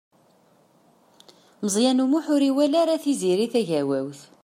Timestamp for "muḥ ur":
2.11-2.41